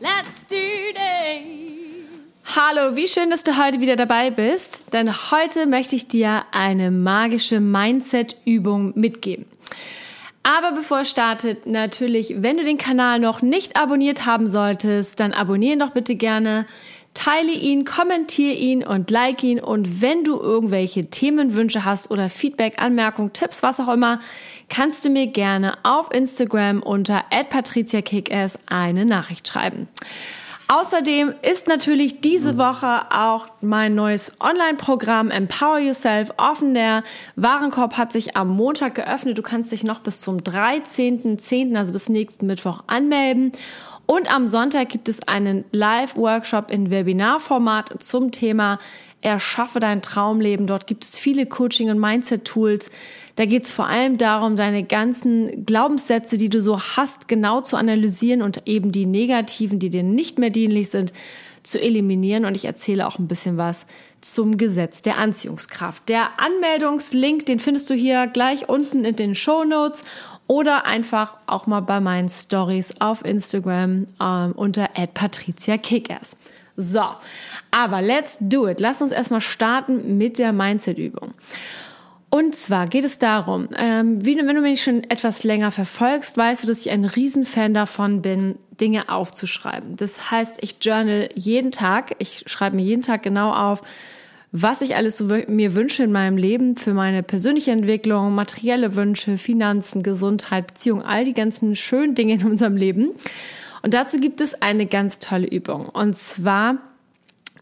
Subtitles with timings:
[0.00, 0.56] let's do
[0.94, 2.42] this!
[2.56, 6.90] Hallo, wie schön, dass du heute wieder dabei bist, denn heute möchte ich dir eine
[6.90, 9.46] magische Mindset-Übung mitgeben.
[10.42, 15.32] Aber bevor es startet, natürlich, wenn du den Kanal noch nicht abonniert haben solltest, dann
[15.32, 16.66] abonniere doch bitte gerne.
[17.18, 19.58] Teile ihn, kommentiere ihn und like ihn.
[19.58, 24.20] Und wenn du irgendwelche Themenwünsche hast oder Feedback, Anmerkungen, Tipps, was auch immer,
[24.68, 29.88] kannst du mir gerne auf Instagram unter @patriziakickass eine Nachricht schreiben.
[30.68, 36.74] Außerdem ist natürlich diese Woche auch mein neues Online-Programm Empower Yourself offen.
[36.74, 37.02] Der
[37.34, 39.36] Warenkorb hat sich am Montag geöffnet.
[39.38, 43.52] Du kannst dich noch bis zum 13.10., also bis nächsten Mittwoch anmelden.
[44.10, 48.78] Und am Sonntag gibt es einen Live-Workshop in Webinarformat zum Thema
[49.20, 50.66] Erschaffe dein Traumleben.
[50.66, 52.90] Dort gibt es viele Coaching- und Mindset-Tools.
[53.36, 57.76] Da geht es vor allem darum, deine ganzen Glaubenssätze, die du so hast, genau zu
[57.76, 61.12] analysieren und eben die negativen, die dir nicht mehr dienlich sind,
[61.62, 62.46] zu eliminieren.
[62.46, 63.84] Und ich erzähle auch ein bisschen was
[64.22, 66.08] zum Gesetz der Anziehungskraft.
[66.08, 70.02] Der Anmeldungslink, den findest du hier gleich unten in den Show Notes
[70.48, 76.36] oder einfach auch mal bei meinen Stories auf Instagram ähm, unter @patriziakickers.
[76.76, 77.02] So,
[77.70, 78.80] aber let's do it.
[78.80, 81.34] Lass uns erstmal starten mit der Mindset-Übung.
[82.30, 86.62] Und zwar geht es darum, ähm, wie, wenn du mich schon etwas länger verfolgst, weißt
[86.62, 89.96] du, dass ich ein Riesenfan davon bin, Dinge aufzuschreiben.
[89.96, 93.82] Das heißt, ich journal jeden Tag, ich schreibe mir jeden Tag genau auf,
[94.50, 99.36] was ich alles so mir wünsche in meinem Leben für meine persönliche Entwicklung, materielle Wünsche,
[99.36, 103.10] Finanzen, Gesundheit, Beziehung, all die ganzen schönen Dinge in unserem Leben.
[103.82, 105.88] Und dazu gibt es eine ganz tolle Übung.
[105.88, 106.78] Und zwar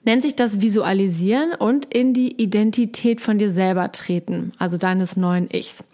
[0.04, 5.50] nennt sich das Visualisieren und in die Identität von dir selber treten, also deines neuen
[5.50, 5.84] Ichs.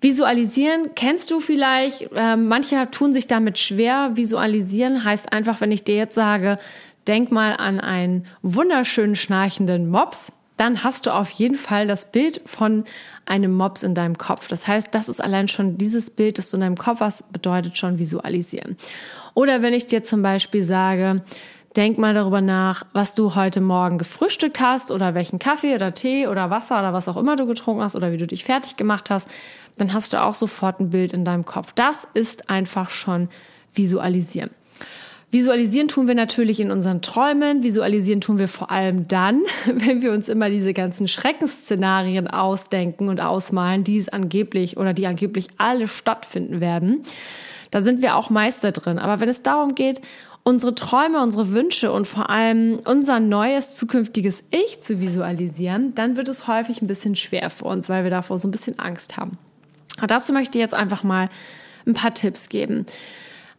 [0.00, 4.12] Visualisieren kennst du vielleicht, äh, manche tun sich damit schwer.
[4.14, 6.58] Visualisieren heißt einfach, wenn ich dir jetzt sage,
[7.06, 12.40] denk mal an einen wunderschönen schnarchenden Mops, dann hast du auf jeden Fall das Bild
[12.44, 12.84] von
[13.26, 14.48] einem Mops in deinem Kopf.
[14.48, 17.78] Das heißt, das ist allein schon dieses Bild, das du in deinem Kopf hast, bedeutet
[17.78, 18.76] schon visualisieren.
[19.34, 21.22] Oder wenn ich dir zum Beispiel sage,
[21.76, 26.26] denk mal darüber nach, was du heute Morgen gefrühstückt hast oder welchen Kaffee oder Tee
[26.26, 29.10] oder Wasser oder was auch immer du getrunken hast oder wie du dich fertig gemacht
[29.10, 29.28] hast,
[29.76, 31.72] dann hast du auch sofort ein Bild in deinem Kopf.
[31.76, 33.28] Das ist einfach schon
[33.74, 34.50] visualisieren.
[35.30, 37.62] Visualisieren tun wir natürlich in unseren Träumen.
[37.62, 43.20] Visualisieren tun wir vor allem dann, wenn wir uns immer diese ganzen Schreckensszenarien ausdenken und
[43.20, 47.02] ausmalen, die es angeblich oder die angeblich alle stattfinden werden.
[47.70, 48.98] Da sind wir auch Meister drin.
[48.98, 50.00] Aber wenn es darum geht,
[50.44, 56.30] unsere Träume, unsere Wünsche und vor allem unser neues zukünftiges Ich zu visualisieren, dann wird
[56.30, 59.36] es häufig ein bisschen schwer für uns, weil wir davor so ein bisschen Angst haben.
[60.00, 61.28] Und dazu möchte ich jetzt einfach mal
[61.86, 62.86] ein paar Tipps geben.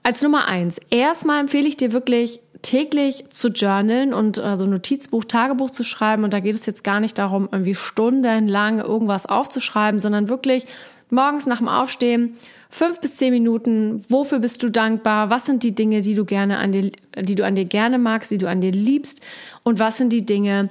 [0.03, 5.69] Als Nummer eins, erstmal empfehle ich dir wirklich täglich zu journalen und also Notizbuch, Tagebuch
[5.69, 6.23] zu schreiben.
[6.23, 10.65] Und da geht es jetzt gar nicht darum, irgendwie stundenlang irgendwas aufzuschreiben, sondern wirklich
[11.09, 12.35] morgens nach dem Aufstehen
[12.69, 14.03] fünf bis zehn Minuten.
[14.09, 15.29] Wofür bist du dankbar?
[15.29, 18.31] Was sind die Dinge, die du gerne an dir, die du an dir gerne magst,
[18.31, 19.21] die du an dir liebst?
[19.63, 20.69] Und was sind die Dinge,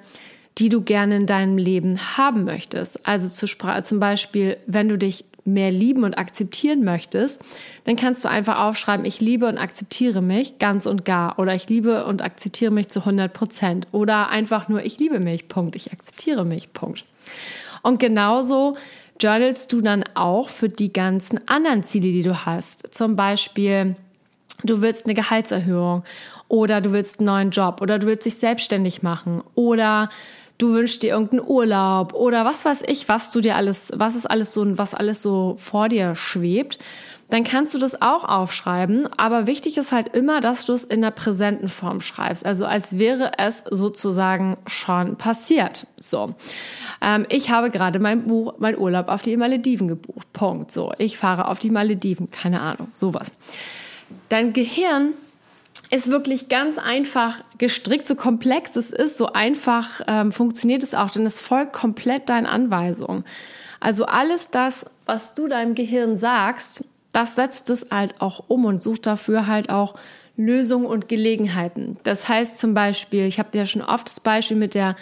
[0.59, 3.05] die du gerne in deinem Leben haben möchtest?
[3.07, 7.43] Also zum Beispiel, wenn du dich mehr lieben und akzeptieren möchtest,
[7.85, 11.39] dann kannst du einfach aufschreiben, ich liebe und akzeptiere mich ganz und gar.
[11.39, 13.89] Oder ich liebe und akzeptiere mich zu 100 Prozent.
[13.93, 17.05] Oder einfach nur, ich liebe mich, Punkt, ich akzeptiere mich, Punkt.
[17.83, 18.77] Und genauso
[19.21, 22.95] journalst du dann auch für die ganzen anderen Ziele, die du hast.
[22.95, 23.97] Zum Beispiel,
[24.63, 26.05] du willst eine Gehaltserhöhung.
[26.49, 27.81] Oder du willst einen neuen Job.
[27.83, 29.43] Oder du willst dich selbstständig machen.
[29.55, 30.09] Oder
[30.59, 34.27] du wünschst dir irgendeinen Urlaub oder was weiß ich, was du dir alles, was ist
[34.27, 36.79] alles so, was alles so vor dir schwebt,
[37.31, 39.09] dann kannst du das auch aufschreiben.
[39.19, 42.47] Aber wichtig ist halt immer, dass du es in der präsenten Form schreibst.
[42.47, 45.87] Also als wäre es sozusagen schon passiert.
[45.99, 46.35] So.
[47.03, 50.33] Ähm, ich habe gerade mein Buch, mein Urlaub auf die Malediven gebucht.
[50.33, 50.73] Punkt.
[50.73, 50.93] So.
[50.99, 52.31] Ich fahre auf die Malediven.
[52.31, 52.89] Keine Ahnung.
[52.95, 53.31] Sowas.
[54.31, 55.13] Dein Gehirn
[55.91, 61.11] ist wirklich ganz einfach gestrickt, so komplex es ist, so einfach ähm, funktioniert es auch,
[61.11, 63.25] denn es folgt komplett deinen Anweisungen.
[63.81, 68.83] Also alles das, was du deinem Gehirn sagst, das setzt es halt auch um und
[68.83, 69.95] sucht dafür halt auch
[70.37, 71.97] Lösungen und Gelegenheiten.
[72.05, 74.95] Das heißt zum Beispiel, ich habe dir ja schon oft das Beispiel mit der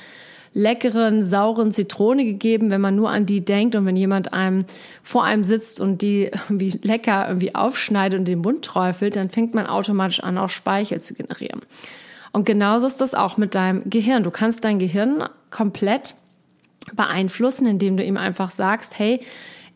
[0.52, 4.64] leckeren, sauren Zitrone gegeben, wenn man nur an die denkt und wenn jemand einem
[5.02, 9.54] vor einem sitzt und die irgendwie lecker irgendwie aufschneidet und den Mund träufelt, dann fängt
[9.54, 11.60] man automatisch an, auch Speichel zu generieren.
[12.32, 14.22] Und genauso ist das auch mit deinem Gehirn.
[14.22, 16.14] Du kannst dein Gehirn komplett
[16.94, 19.20] beeinflussen, indem du ihm einfach sagst, hey,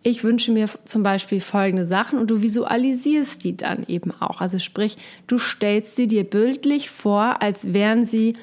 [0.02, 4.40] ich wünsche mir zum Beispiel folgende Sachen und du visualisierst die dann eben auch.
[4.40, 4.96] Also sprich,
[5.26, 8.34] du stellst sie dir bildlich vor, als wären sie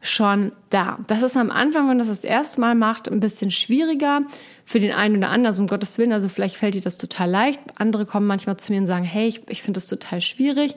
[0.00, 0.98] schon da.
[1.08, 4.22] Das ist am Anfang, wenn das das erste Mal macht, ein bisschen schwieriger
[4.64, 6.12] für den einen oder anderen, also um Gottes Willen.
[6.12, 7.60] Also vielleicht fällt dir das total leicht.
[7.76, 10.74] Andere kommen manchmal zu mir und sagen, hey, ich, ich finde das total schwierig.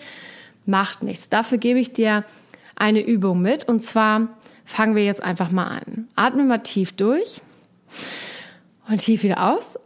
[0.65, 1.29] Macht nichts.
[1.29, 2.25] Dafür gebe ich dir
[2.75, 3.67] eine Übung mit.
[3.67, 4.27] Und zwar
[4.65, 6.07] fangen wir jetzt einfach mal an.
[6.15, 7.41] Atme mal tief durch
[8.89, 9.79] und tief wieder aus.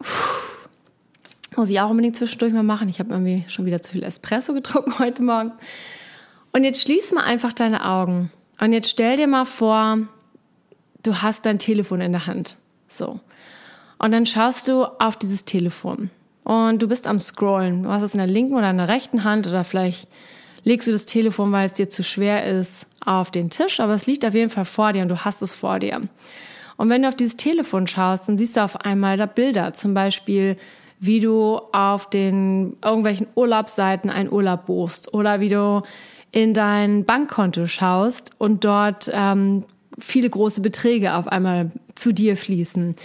[1.56, 2.90] Muss ich auch unbedingt zwischendurch mal machen.
[2.90, 5.52] Ich habe irgendwie schon wieder zu viel Espresso getrunken heute Morgen.
[6.54, 8.32] Und jetzt schließ mal einfach deine Augen.
[8.60, 10.00] Und jetzt stell dir mal vor,
[11.04, 12.56] du hast dein Telefon in der Hand.
[12.88, 13.20] So.
[14.00, 16.10] Und dann schaust du auf dieses Telefon.
[16.44, 17.84] Und du bist am Scrollen.
[17.84, 20.08] Du hast es in der linken oder in der rechten Hand oder vielleicht
[20.64, 23.80] legst du das Telefon, weil es dir zu schwer ist, auf den Tisch.
[23.80, 26.02] Aber es liegt auf jeden Fall vor dir und du hast es vor dir.
[26.78, 29.74] Und wenn du auf dieses Telefon schaust, dann siehst du auf einmal da Bilder.
[29.74, 30.58] Zum Beispiel,
[31.00, 35.84] wie du auf den irgendwelchen Urlaubsseiten einen Urlaub buchst oder wie du
[36.32, 39.64] in dein Bankkonto schaust und dort ähm,
[39.98, 42.96] viele große Beträge auf einmal zu dir fließen.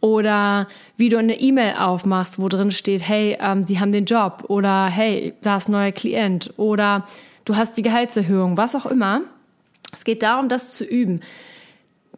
[0.00, 0.66] Oder
[0.96, 4.44] wie du eine E-Mail aufmachst, wo drin steht, hey, ähm, sie haben den Job.
[4.48, 6.52] Oder hey, da ist ein neuer Klient.
[6.56, 7.06] Oder
[7.44, 9.20] du hast die Gehaltserhöhung, was auch immer.
[9.92, 11.20] Es geht darum, das zu üben.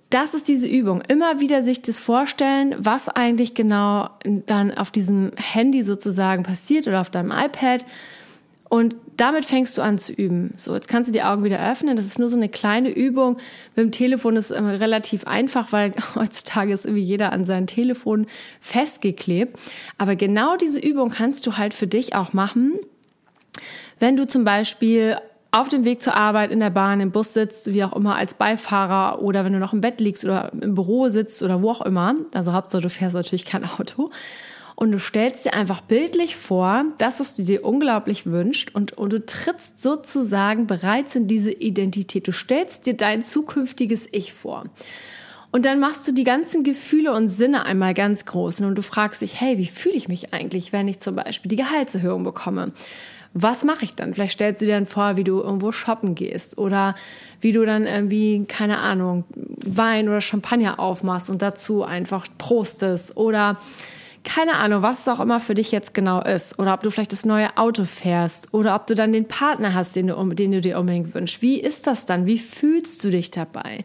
[0.09, 1.03] Das ist diese Übung.
[1.03, 4.09] Immer wieder sich das vorstellen, was eigentlich genau
[4.47, 7.85] dann auf diesem Handy sozusagen passiert oder auf deinem iPad
[8.75, 10.53] und damit fängst du an zu üben.
[10.57, 11.95] So, jetzt kannst du die Augen wieder öffnen.
[11.95, 13.37] Das ist nur so eine kleine Übung.
[13.77, 18.27] Mit dem Telefon ist es relativ einfach, weil heutzutage ist irgendwie jeder an sein Telefon
[18.61, 19.61] festgeklebt.
[19.97, 22.73] Aber genau diese Übung kannst du halt für dich auch machen,
[24.01, 25.19] wenn du zum Beispiel
[25.53, 28.35] auf dem Weg zur Arbeit, in der Bahn, im Bus sitzt, wie auch immer, als
[28.35, 31.83] Beifahrer oder wenn du noch im Bett liegst oder im Büro sitzt oder wo auch
[31.83, 32.17] immer.
[32.35, 34.11] Also Hauptsache, du fährst natürlich kein Auto
[34.77, 39.13] und du stellst dir einfach bildlich vor, das, was du dir unglaublich wünschst und, und
[39.13, 42.27] du trittst sozusagen bereits in diese Identität.
[42.27, 44.65] Du stellst dir dein zukünftiges Ich vor.
[45.53, 49.21] Und dann machst du die ganzen Gefühle und Sinne einmal ganz groß und du fragst
[49.21, 52.73] dich, hey, wie fühle ich mich eigentlich, wenn ich zum Beispiel die Gehaltserhöhung bekomme?
[53.35, 54.15] Was mache ich dann?
[54.15, 56.97] Vielleicht stellst du dir dann vor, wie du irgendwo shoppen gehst oder
[57.41, 63.59] wie du dann irgendwie, keine Ahnung, Wein oder Champagner aufmachst und dazu einfach prostest oder
[64.25, 66.59] keine Ahnung, was es auch immer für dich jetzt genau ist.
[66.59, 68.53] Oder ob du vielleicht das neue Auto fährst.
[68.53, 71.43] Oder ob du dann den Partner hast, den du, den du dir unbedingt wünschst.
[71.43, 72.27] Wie ist das dann?
[72.27, 73.85] Wie fühlst du dich dabei?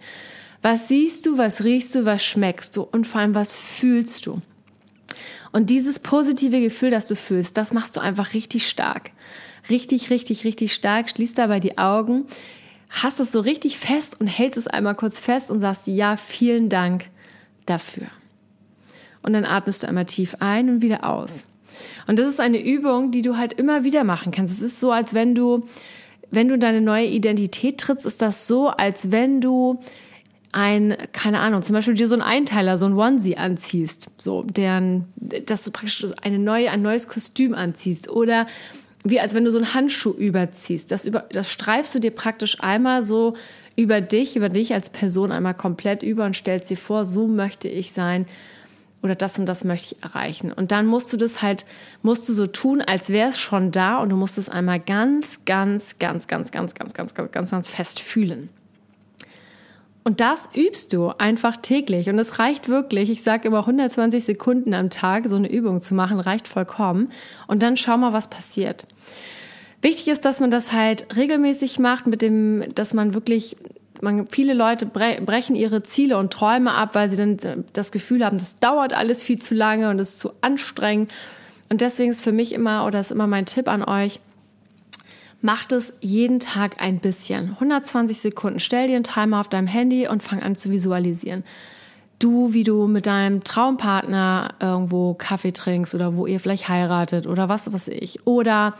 [0.61, 2.83] Was siehst du, was riechst du, was schmeckst du?
[2.83, 4.41] Und vor allem, was fühlst du?
[5.51, 9.11] Und dieses positive Gefühl, das du fühlst, das machst du einfach richtig stark.
[9.69, 11.09] Richtig, richtig, richtig stark.
[11.09, 12.25] Schließ dabei die Augen,
[12.89, 16.69] hast es so richtig fest und hältst es einmal kurz fest und sagst, ja, vielen
[16.69, 17.05] Dank
[17.65, 18.07] dafür
[19.29, 21.45] und dann atmest du einmal tief ein und wieder aus.
[22.07, 24.55] Und das ist eine Übung, die du halt immer wieder machen kannst.
[24.55, 25.65] Es ist so, als wenn du,
[26.31, 29.79] wenn du deine neue Identität trittst, ist das so, als wenn du
[30.51, 35.05] ein, keine Ahnung, zum Beispiel dir so ein Einteiler, so ein Onesie anziehst, so, deren,
[35.45, 38.47] dass du praktisch eine neue, ein neues Kostüm anziehst oder
[39.03, 40.91] wie als wenn du so einen Handschuh überziehst.
[40.91, 43.35] Das, über, das streifst du dir praktisch einmal so
[43.75, 47.67] über dich, über dich als Person einmal komplett über und stellst dir vor, so möchte
[47.67, 48.25] ich sein
[49.01, 50.51] oder das und das möchte ich erreichen.
[50.51, 51.65] Und dann musst du das halt,
[52.01, 55.39] musst du so tun, als wäre es schon da und du musst es einmal ganz,
[55.45, 58.49] ganz, ganz, ganz, ganz, ganz, ganz, ganz, ganz, ganz fest fühlen.
[60.03, 62.09] Und das übst du einfach täglich.
[62.09, 65.93] Und es reicht wirklich, ich sage immer 120 Sekunden am Tag, so eine Übung zu
[65.93, 67.11] machen, reicht vollkommen.
[67.47, 68.87] Und dann schau mal, was passiert.
[69.81, 73.55] Wichtig ist, dass man das halt regelmäßig macht, mit dem, dass man wirklich
[74.01, 78.37] man, viele Leute brechen ihre Ziele und Träume ab, weil sie dann das Gefühl haben,
[78.37, 81.11] das dauert alles viel zu lange und ist zu anstrengend.
[81.69, 84.19] Und deswegen ist für mich immer, oder ist immer mein Tipp an euch,
[85.41, 87.51] macht es jeden Tag ein bisschen.
[87.51, 88.59] 120 Sekunden.
[88.59, 91.43] Stell dir einen Timer auf deinem Handy und fang an zu visualisieren.
[92.17, 97.47] Du, wie du mit deinem Traumpartner irgendwo Kaffee trinkst oder wo ihr vielleicht heiratet oder
[97.47, 98.27] was weiß ich.
[98.27, 98.73] Oder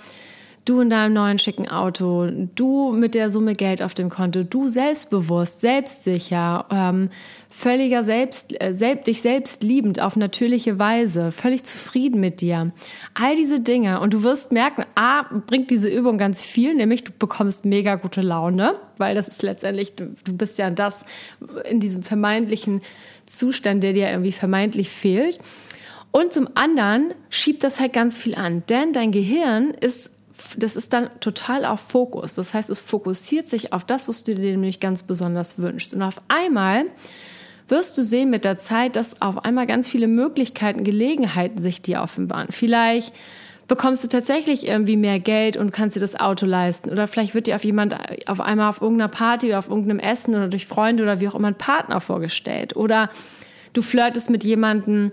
[0.69, 4.67] Du in deinem neuen schicken Auto, du mit der Summe Geld auf dem Konto, du
[4.67, 7.09] selbstbewusst, selbstsicher, ähm,
[7.49, 12.71] völliger selbst, äh, selbst, dich selbst liebend auf natürliche Weise, völlig zufrieden mit dir.
[13.15, 13.99] All diese Dinge.
[13.99, 18.21] Und du wirst merken, A, bringt diese Übung ganz viel, nämlich du bekommst mega gute
[18.21, 21.03] Laune, weil das ist letztendlich, du, du bist ja das
[21.67, 22.81] in diesem vermeintlichen
[23.25, 25.39] Zustand, der dir irgendwie vermeintlich fehlt.
[26.11, 30.11] Und zum anderen schiebt das halt ganz viel an, denn dein Gehirn ist
[30.57, 32.33] das ist dann total auf Fokus.
[32.33, 35.93] Das heißt, es fokussiert sich auf das, was du dir nämlich ganz besonders wünschst.
[35.93, 36.85] Und auf einmal
[37.67, 42.01] wirst du sehen mit der Zeit, dass auf einmal ganz viele Möglichkeiten, Gelegenheiten sich dir
[42.01, 42.47] offenbaren.
[42.51, 43.13] Vielleicht
[43.67, 46.89] bekommst du tatsächlich irgendwie mehr Geld und kannst dir das Auto leisten.
[46.89, 47.95] Oder vielleicht wird dir auf jemand
[48.27, 51.35] auf einmal auf irgendeiner Party oder auf irgendeinem Essen oder durch Freunde oder wie auch
[51.35, 52.75] immer ein Partner vorgestellt.
[52.75, 53.09] Oder
[53.73, 55.11] du flirtest mit jemandem,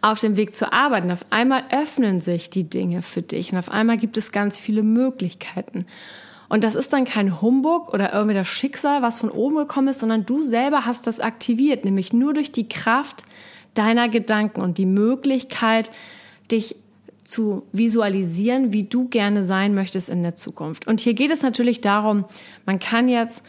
[0.00, 1.04] auf dem Weg zur Arbeit.
[1.04, 4.58] Und auf einmal öffnen sich die Dinge für dich und auf einmal gibt es ganz
[4.58, 5.86] viele Möglichkeiten.
[6.48, 10.00] Und das ist dann kein Humbug oder irgendwie das Schicksal, was von oben gekommen ist,
[10.00, 13.24] sondern du selber hast das aktiviert, nämlich nur durch die Kraft
[13.74, 15.90] deiner Gedanken und die Möglichkeit,
[16.50, 16.76] dich
[17.22, 20.86] zu visualisieren, wie du gerne sein möchtest in der Zukunft.
[20.86, 22.24] Und hier geht es natürlich darum,
[22.64, 23.42] man kann jetzt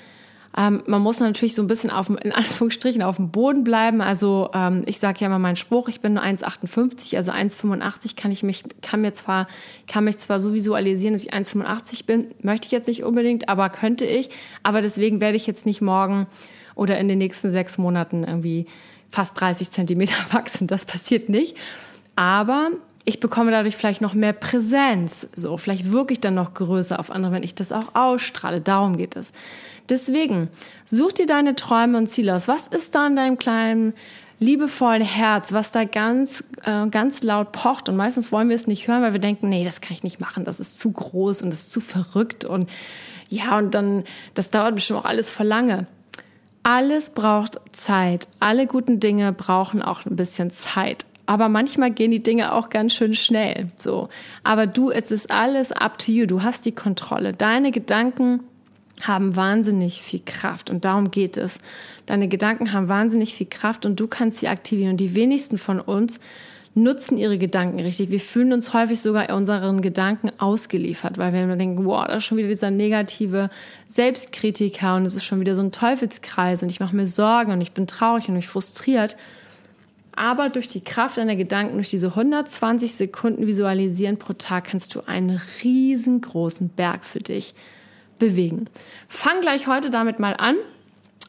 [0.57, 4.01] ähm, man muss natürlich so ein bisschen auf, in Anführungsstrichen auf dem Boden bleiben.
[4.01, 8.31] Also ähm, ich sage ja immer meinen Spruch, ich bin nur 1,58, also 1,85 kann
[8.31, 9.47] ich mich, kann mir zwar,
[9.87, 13.69] kann mich zwar so visualisieren, dass ich 1,85 bin, möchte ich jetzt nicht unbedingt, aber
[13.69, 14.29] könnte ich.
[14.63, 16.27] Aber deswegen werde ich jetzt nicht morgen
[16.75, 18.65] oder in den nächsten sechs Monaten irgendwie
[19.09, 20.65] fast 30 Zentimeter wachsen.
[20.67, 21.57] Das passiert nicht.
[22.15, 22.71] Aber
[23.09, 27.31] ich bekomme dadurch vielleicht noch mehr Präsenz, so vielleicht wirklich dann noch größer auf andere,
[27.31, 28.61] wenn ich das auch ausstrahle.
[28.61, 29.33] Darum geht es.
[29.89, 30.47] Deswegen,
[30.85, 32.47] such dir deine Träume und Ziele aus.
[32.47, 33.93] Was ist da in deinem kleinen,
[34.39, 37.89] liebevollen Herz, was da ganz, äh, ganz laut pocht?
[37.89, 40.21] Und meistens wollen wir es nicht hören, weil wir denken, nee, das kann ich nicht
[40.21, 42.69] machen, das ist zu groß und das ist zu verrückt und
[43.27, 44.03] ja, und dann,
[44.35, 45.87] das dauert bestimmt auch alles vor lange.
[46.61, 48.27] Alles braucht Zeit.
[48.39, 51.05] Alle guten Dinge brauchen auch ein bisschen Zeit.
[51.29, 54.09] Aber manchmal gehen die Dinge auch ganz schön schnell, so.
[54.43, 56.25] Aber du, es ist alles up to you.
[56.25, 57.33] Du hast die Kontrolle.
[57.33, 58.39] Deine Gedanken
[59.03, 61.59] haben wahnsinnig viel Kraft und darum geht es.
[62.07, 65.79] Deine Gedanken haben wahnsinnig viel Kraft und du kannst sie aktivieren und die wenigsten von
[65.79, 66.19] uns
[66.73, 68.09] nutzen ihre Gedanken richtig.
[68.09, 72.39] Wir fühlen uns häufig sogar unseren Gedanken ausgeliefert, weil wir denken, wow, da ist schon
[72.39, 73.51] wieder dieser negative
[73.87, 77.61] Selbstkritiker und es ist schon wieder so ein Teufelskreis und ich mache mir Sorgen und
[77.61, 79.15] ich bin traurig und ich frustriert.
[80.15, 85.01] Aber durch die Kraft deiner Gedanken, durch diese 120 Sekunden Visualisieren pro Tag kannst du
[85.05, 87.53] einen riesengroßen Berg für dich
[88.17, 88.65] bewegen.
[89.07, 90.55] Fang gleich heute damit mal an.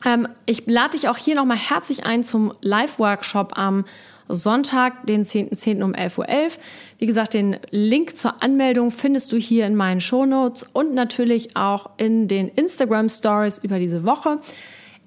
[0.05, 3.85] Ähm, ich lade dich auch hier nochmal herzlich ein zum Live-Workshop am
[4.29, 5.79] Sonntag, den 10.10.
[5.79, 5.83] .10.
[5.83, 6.53] um 11.11 Uhr.
[6.99, 11.91] Wie gesagt, den Link zur Anmeldung findest du hier in meinen Shownotes und natürlich auch
[11.97, 14.39] in den Instagram Stories über diese Woche.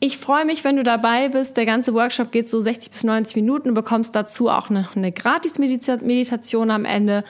[0.06, 1.56] Ich freue mich, wenn du dabei bist.
[1.56, 3.70] Der ganze Workshop geht so 60 bis 90 Minuten.
[3.70, 7.24] Du bekommst dazu auch noch eine Gratis-Meditation am Ende.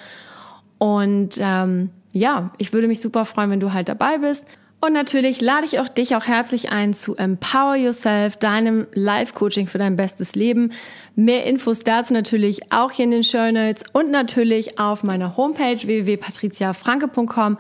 [0.79, 4.47] Und ähm, ja, ich würde mich super freuen, wenn du halt dabei bist.
[4.81, 9.77] Und natürlich lade ich auch dich auch herzlich ein zu Empower Yourself, deinem Live-Coaching für
[9.77, 10.71] dein bestes Leben.
[11.15, 15.77] Mehr Infos dazu natürlich auch hier in den Show Notes und natürlich auf meiner Homepage
[15.77, 17.59] www.patriziafranke.com.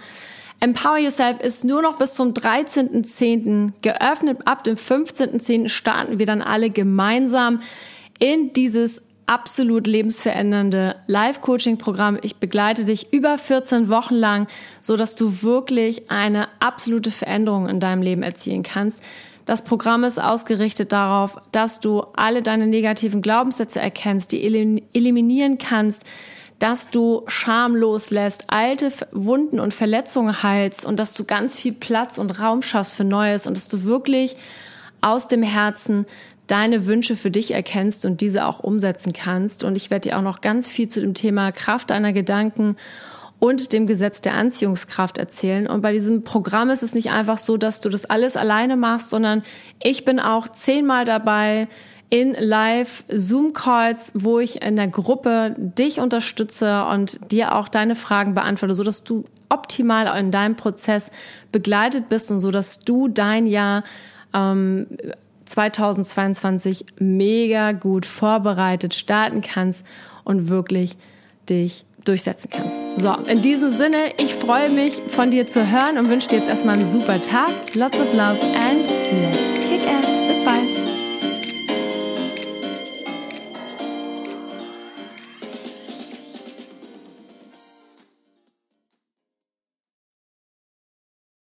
[0.63, 3.73] Empower Yourself ist nur noch bis zum 13.10.
[3.81, 4.37] geöffnet.
[4.45, 5.67] Ab dem 15.10.
[5.67, 7.61] starten wir dann alle gemeinsam
[8.17, 12.17] in dieses absolut lebensverändernde Live-Coaching-Programm.
[12.21, 14.47] Ich begleite dich über 14 Wochen lang,
[14.79, 19.03] so dass du wirklich eine absolute Veränderung in deinem Leben erzielen kannst.
[19.45, 24.41] Das Programm ist ausgerichtet darauf, dass du alle deine negativen Glaubenssätze erkennst, die
[24.93, 26.05] eliminieren kannst,
[26.59, 32.17] dass du schamlos lässt, alte Wunden und Verletzungen heilst und dass du ganz viel Platz
[32.17, 34.35] und Raum schaffst für Neues und dass du wirklich
[35.01, 36.05] aus dem Herzen
[36.47, 39.63] deine Wünsche für dich erkennst und diese auch umsetzen kannst.
[39.63, 42.75] Und ich werde dir auch noch ganz viel zu dem Thema Kraft deiner Gedanken
[43.39, 45.67] und dem Gesetz der Anziehungskraft erzählen.
[45.67, 49.09] Und bei diesem Programm ist es nicht einfach so, dass du das alles alleine machst,
[49.09, 49.43] sondern
[49.81, 51.67] ich bin auch zehnmal dabei
[52.09, 57.95] in Live Zoom Calls, wo ich in der Gruppe dich unterstütze und dir auch deine
[57.95, 61.11] Fragen beantworte, so dass du optimal in deinem Prozess
[61.51, 63.83] begleitet bist und so dass du dein Jahr
[64.33, 64.87] ähm,
[65.45, 69.85] 2022 mega gut vorbereitet starten kannst
[70.23, 70.97] und wirklich
[71.49, 72.99] dich durchsetzen kannst.
[72.99, 76.49] So, in diesem Sinne, ich freue mich von dir zu hören und wünsche dir jetzt
[76.49, 77.49] erstmal einen super Tag.
[77.75, 78.83] Lots of love and